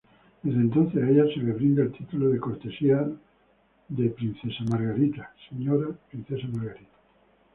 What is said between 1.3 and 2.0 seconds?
se le brinda el